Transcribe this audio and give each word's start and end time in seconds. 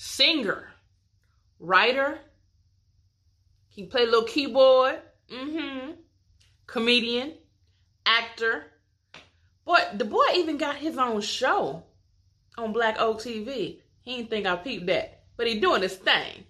singer, 0.00 0.66
writer. 1.58 2.18
He 3.68 3.84
play 3.84 4.04
a 4.04 4.06
little 4.06 4.24
keyboard. 4.24 4.98
Mm-hmm. 5.30 5.90
Comedian, 6.66 7.34
actor. 8.06 8.64
Boy, 9.66 9.78
the 9.94 10.06
boy 10.06 10.24
even 10.36 10.56
got 10.56 10.76
his 10.76 10.96
own 10.96 11.20
show 11.20 11.82
on 12.56 12.72
Black 12.72 12.98
Oak 12.98 13.18
TV. 13.18 13.80
He 14.00 14.16
didn't 14.16 14.30
think 14.30 14.46
I 14.46 14.56
peeped 14.56 14.86
that, 14.86 15.24
but 15.36 15.46
he 15.46 15.60
doing 15.60 15.82
his 15.82 15.96
thing. 15.96 16.44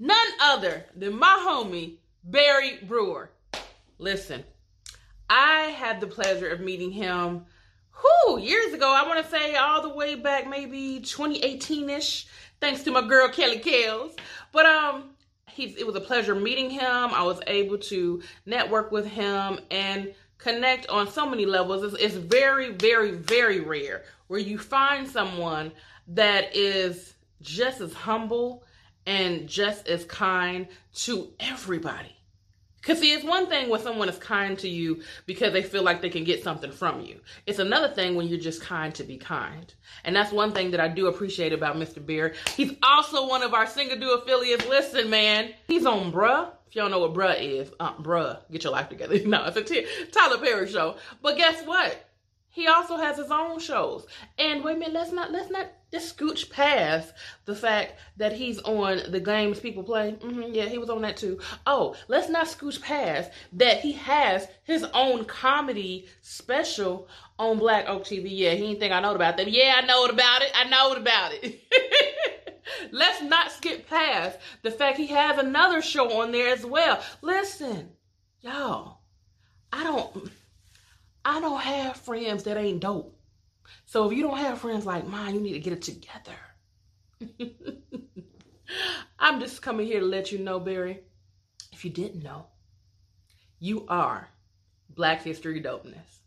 None 0.00 0.28
other 0.42 0.84
than 0.96 1.16
my 1.16 1.46
homie 1.48 1.98
Barry 2.24 2.78
Brewer. 2.82 3.30
Listen, 3.98 4.42
I 5.30 5.74
had 5.78 6.00
the 6.00 6.08
pleasure 6.08 6.48
of 6.48 6.58
meeting 6.58 6.90
him 6.90 7.46
years 8.34 8.74
ago. 8.74 8.92
I 8.92 9.06
want 9.06 9.24
to 9.24 9.30
say 9.30 9.54
all 9.54 9.82
the 9.82 9.88
way 9.88 10.16
back, 10.16 10.48
maybe 10.48 11.00
2018-ish, 11.00 12.26
thanks 12.60 12.82
to 12.82 12.90
my 12.90 13.06
girl 13.06 13.28
Kelly 13.28 13.60
Kells. 13.60 14.16
But 14.52 14.66
um, 14.66 15.10
he's 15.48 15.76
it 15.76 15.86
was 15.86 15.94
a 15.94 16.00
pleasure 16.00 16.34
meeting 16.34 16.68
him. 16.70 16.82
I 16.84 17.22
was 17.22 17.40
able 17.46 17.78
to 17.78 18.22
network 18.44 18.90
with 18.90 19.06
him 19.06 19.60
and 19.70 20.12
connect 20.38 20.88
on 20.88 21.08
so 21.10 21.28
many 21.28 21.46
levels. 21.46 21.82
It's, 21.84 22.02
it's 22.02 22.14
very, 22.14 22.72
very, 22.72 23.12
very 23.12 23.60
rare 23.60 24.02
where 24.26 24.40
you 24.40 24.58
find 24.58 25.08
someone 25.08 25.72
that 26.08 26.54
is 26.54 27.14
just 27.40 27.80
as 27.80 27.92
humble 27.92 28.64
and 29.06 29.48
just 29.48 29.88
as 29.88 30.04
kind 30.04 30.66
to 30.94 31.28
everybody. 31.38 32.16
Because, 32.86 33.00
see, 33.00 33.12
it's 33.12 33.24
one 33.24 33.48
thing 33.48 33.68
when 33.68 33.80
someone 33.80 34.08
is 34.08 34.16
kind 34.18 34.56
to 34.60 34.68
you 34.68 35.02
because 35.26 35.52
they 35.52 35.62
feel 35.64 35.82
like 35.82 36.02
they 36.02 36.08
can 36.08 36.22
get 36.22 36.44
something 36.44 36.70
from 36.70 37.00
you. 37.00 37.18
It's 37.44 37.58
another 37.58 37.92
thing 37.92 38.14
when 38.14 38.28
you're 38.28 38.38
just 38.38 38.62
kind 38.62 38.94
to 38.94 39.02
be 39.02 39.16
kind. 39.16 39.74
And 40.04 40.14
that's 40.14 40.30
one 40.30 40.52
thing 40.52 40.70
that 40.70 40.78
I 40.78 40.86
do 40.86 41.08
appreciate 41.08 41.52
about 41.52 41.74
Mr. 41.74 42.04
Beer. 42.04 42.34
He's 42.56 42.74
also 42.84 43.28
one 43.28 43.42
of 43.42 43.54
our 43.54 43.66
Single 43.66 43.98
Do 43.98 44.12
affiliates. 44.12 44.68
Listen, 44.68 45.10
man, 45.10 45.52
he's 45.66 45.84
on 45.84 46.12
Bruh. 46.12 46.50
If 46.68 46.76
don't 46.82 46.92
know 46.92 47.00
what 47.00 47.12
Bruh 47.12 47.36
is, 47.40 47.72
uh, 47.80 47.94
Bruh, 47.94 48.38
get 48.52 48.62
your 48.62 48.72
life 48.72 48.88
together. 48.88 49.18
No, 49.26 49.46
it's 49.46 49.56
a 49.56 49.64
T- 49.64 49.86
Tyler 50.12 50.38
Perry 50.38 50.68
show. 50.68 50.94
But 51.22 51.36
guess 51.36 51.66
what? 51.66 52.05
He 52.56 52.68
also 52.68 52.96
has 52.96 53.18
his 53.18 53.30
own 53.30 53.58
shows. 53.58 54.06
And 54.38 54.64
wait 54.64 54.76
a 54.76 54.78
minute, 54.78 54.94
let's 54.94 55.12
not 55.12 55.30
let's 55.30 55.50
not 55.50 55.66
just 55.92 56.16
scooch 56.16 56.48
past 56.48 57.12
the 57.44 57.54
fact 57.54 57.96
that 58.16 58.32
he's 58.32 58.60
on 58.60 59.10
the 59.10 59.20
games 59.20 59.60
people 59.60 59.82
play. 59.82 60.12
Mm-hmm, 60.12 60.54
yeah, 60.54 60.64
he 60.64 60.78
was 60.78 60.88
on 60.88 61.02
that 61.02 61.18
too. 61.18 61.38
Oh, 61.66 61.94
let's 62.08 62.30
not 62.30 62.46
scooch 62.46 62.80
past 62.80 63.30
that 63.52 63.80
he 63.80 63.92
has 63.92 64.48
his 64.62 64.84
own 64.94 65.26
comedy 65.26 66.06
special 66.22 67.08
on 67.38 67.58
Black 67.58 67.90
Oak 67.90 68.04
TV. 68.04 68.28
Yeah, 68.30 68.52
he 68.52 68.68
didn't 68.68 68.80
think 68.80 68.94
I 68.94 69.00
know 69.00 69.14
about 69.14 69.36
that. 69.36 69.50
Yeah, 69.50 69.74
I 69.76 69.84
know 69.84 70.06
about 70.06 70.40
it. 70.40 70.50
I 70.54 70.64
know 70.64 70.94
about 70.94 71.32
it. 71.34 71.60
let's 72.90 73.20
not 73.20 73.52
skip 73.52 73.86
past 73.86 74.38
the 74.62 74.70
fact 74.70 74.96
he 74.96 75.08
has 75.08 75.36
another 75.36 75.82
show 75.82 76.22
on 76.22 76.32
there 76.32 76.54
as 76.54 76.64
well. 76.64 77.02
Listen, 77.20 77.90
y'all, 78.40 79.00
I 79.70 79.84
don't 79.84 80.30
I 81.36 81.40
don't 81.40 81.60
have 81.60 81.98
friends 81.98 82.44
that 82.44 82.56
ain't 82.56 82.80
dope. 82.80 83.14
So 83.84 84.08
if 84.08 84.16
you 84.16 84.22
don't 84.22 84.38
have 84.38 84.58
friends 84.58 84.86
like 84.86 85.06
mine, 85.06 85.34
you 85.34 85.40
need 85.42 85.52
to 85.52 85.58
get 85.58 85.74
it 85.74 85.82
together. 85.82 86.32
I'm 89.18 89.38
just 89.38 89.60
coming 89.60 89.86
here 89.86 90.00
to 90.00 90.06
let 90.06 90.32
you 90.32 90.38
know, 90.38 90.58
Barry, 90.58 91.00
if 91.72 91.84
you 91.84 91.90
didn't 91.90 92.22
know, 92.22 92.46
you 93.60 93.84
are 93.86 94.30
Black 94.88 95.24
History 95.24 95.60
Dopeness. 95.60 96.20